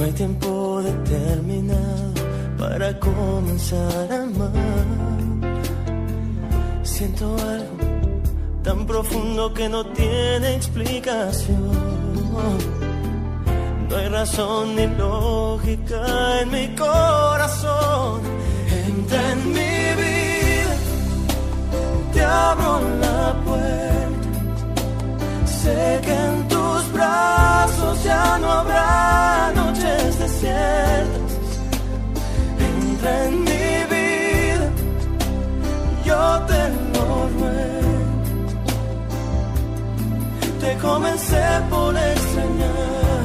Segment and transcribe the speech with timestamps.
[0.00, 2.14] no hay tiempo determinado
[2.58, 4.54] para comenzar a amar.
[6.82, 7.76] Siento algo
[8.62, 11.70] tan profundo que no tiene explicación.
[13.90, 18.22] No hay razón ni lógica en mi corazón.
[18.86, 20.19] Entra en mi vida,
[41.20, 43.22] comencé por extrañar,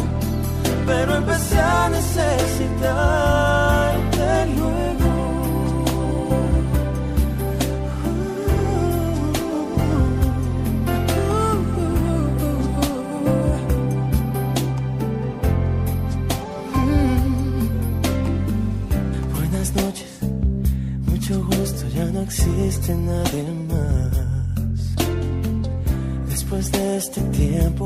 [0.85, 3.14] pero empecé a necesitarte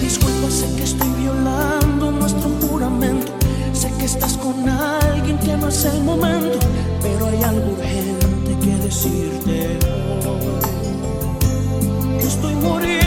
[0.00, 3.32] Disculpa, sé que estoy violando nuestro juramento.
[3.72, 6.56] Sé que estás con alguien que no es el momento.
[7.02, 9.78] Pero hay algo urgente que decirte.
[12.20, 13.05] Estoy muriendo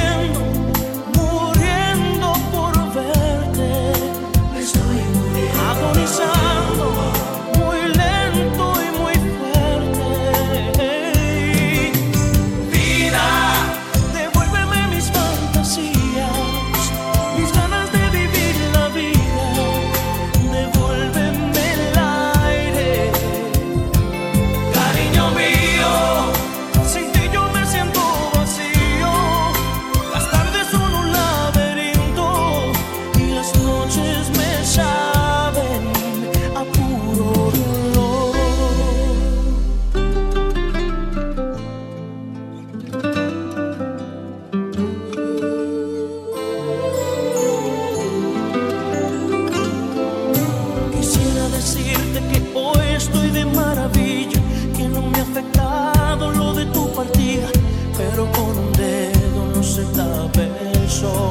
[59.79, 61.28] 60 pesos.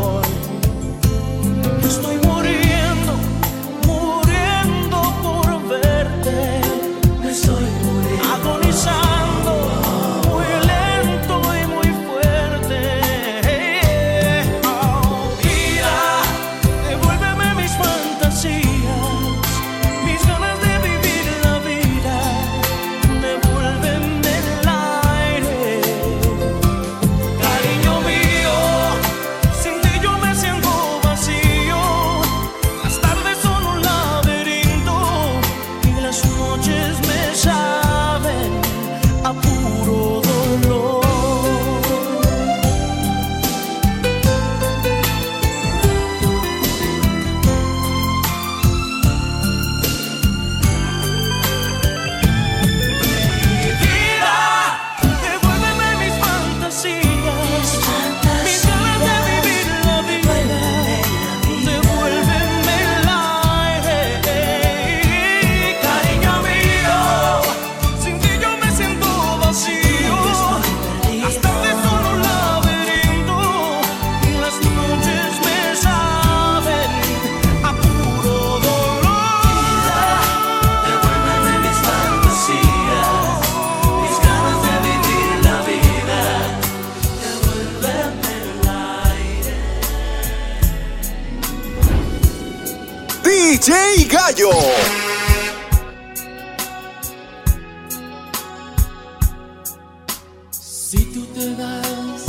[100.91, 102.25] Si tú te das,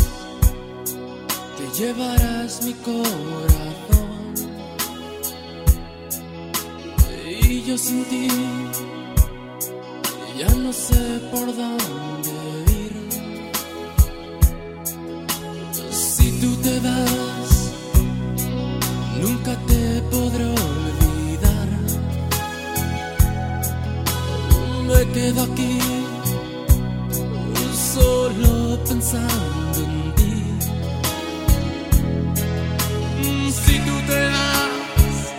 [1.57, 4.33] te llevarás mi corazón.
[7.41, 8.27] Y yo sin ti,
[10.37, 12.31] ya no sé por dónde
[12.83, 12.93] ir.
[15.89, 17.71] Si tú te das,
[19.21, 21.69] nunca te podré olvidar.
[24.85, 25.88] Me quedo aquí
[29.11, 29.87] pensando.
[33.21, 35.33] Mm, Si tú te das,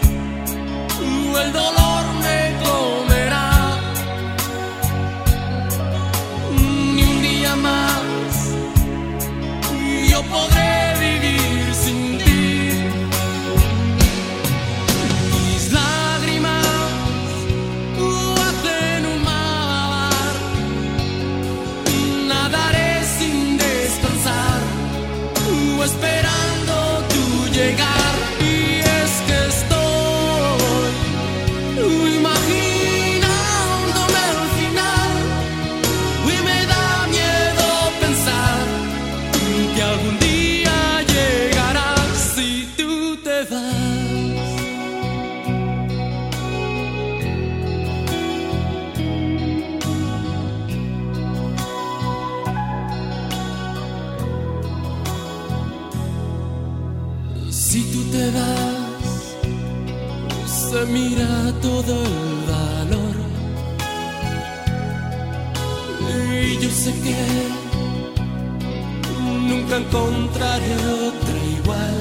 [1.44, 3.50] el dolor me comerá.
[6.52, 8.02] Mm, Ni un día más
[10.11, 10.60] yo podré
[60.70, 63.17] se mira todo el valor.
[66.44, 67.17] Y yo sé que
[69.50, 70.75] nunca encontraré
[71.08, 71.99] otra igual.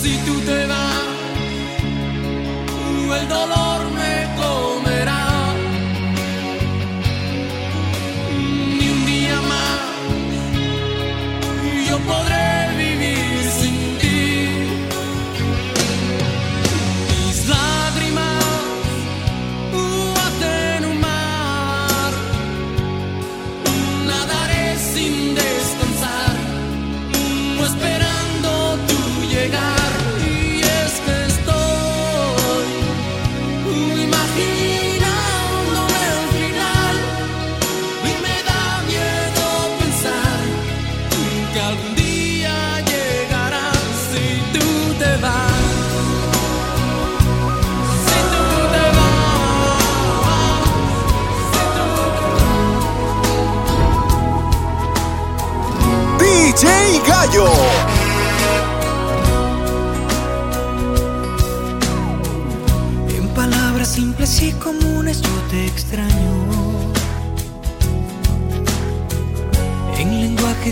[0.00, 1.04] Si tú te vas,
[3.20, 5.19] el dolor me comerá.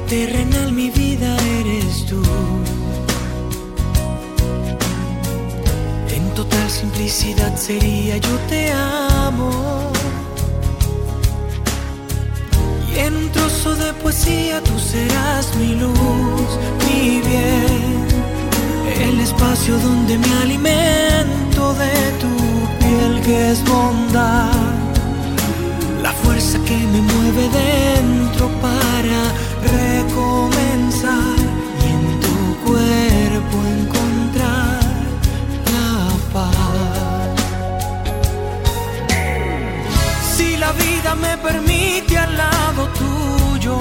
[0.09, 2.23] Terrenal mi vida eres tú.
[6.17, 9.51] En total simplicidad sería yo te amo.
[12.91, 16.51] Y en un trozo de poesía tú serás mi luz,
[16.87, 17.99] mi bien
[19.09, 22.33] el espacio donde me alimento de tu
[22.79, 24.53] piel que es bondad,
[26.03, 29.21] la fuerza que me mueve dentro para
[29.63, 31.37] recomenzar
[31.83, 32.37] y en tu
[32.67, 34.81] cuerpo encontrar
[35.73, 35.93] la
[36.33, 37.31] paz.
[40.37, 43.79] Si la vida me permite al lado tuyo,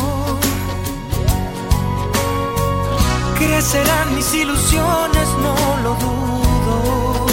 [3.38, 7.26] crecerán mis ilusiones, no lo dudo.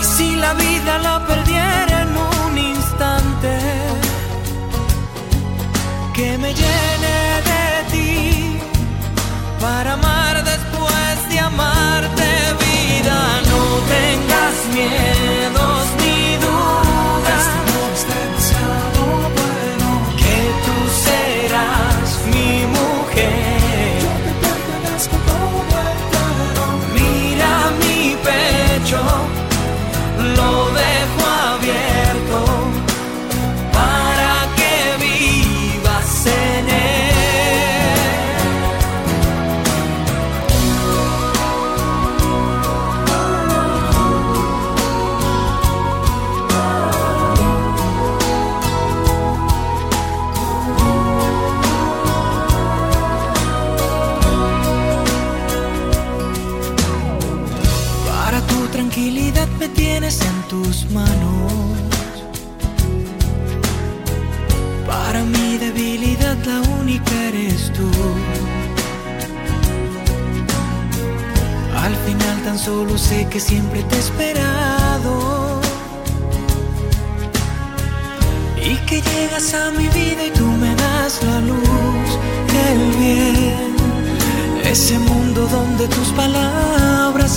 [0.00, 1.65] Y si la vida la perdiera
[6.16, 7.35] que me llene
[58.76, 61.72] tranquilidad me tienes en tus manos.
[64.86, 67.88] Para mi debilidad la única eres tú.
[71.84, 75.12] Al final tan solo sé que siempre te he esperado.
[78.70, 82.08] Y que llegas a mi vida y tú me das la luz,
[82.68, 83.70] el bien.
[84.64, 86.75] Ese mundo donde tus palabras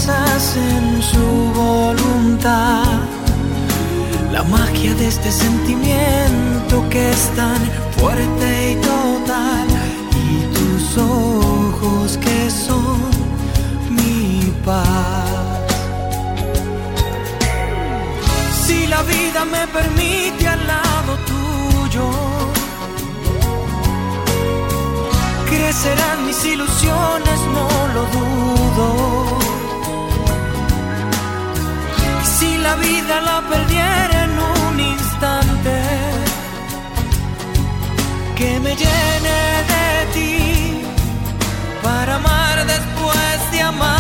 [0.10, 2.84] hacen su voluntad.
[4.32, 7.60] La magia de este sentimiento que es tan
[7.98, 9.68] fuerte y total.
[10.26, 13.00] Y tus ojos que son
[13.90, 15.40] mi paz.
[18.64, 22.10] Si la vida me permite al lado tuyo,
[25.50, 29.19] crecerán mis ilusiones, no lo dudo.
[32.70, 35.76] la vida la perdiera en un instante,
[38.38, 39.40] que me llene
[39.74, 40.82] de ti
[41.82, 43.99] para amar después de amar.